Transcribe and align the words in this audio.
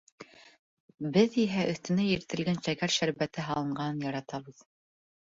Беҙ 1.17 1.37
иһә 1.43 1.67
өҫтөнә 1.75 2.07
иретелгән 2.15 2.59
шәкәр 2.71 2.97
шәрбәте 2.99 3.49
һалынғанын 3.53 4.05
яратабыҙ. 4.11 4.69